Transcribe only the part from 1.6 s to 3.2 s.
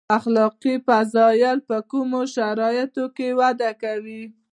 په کومو شرایطو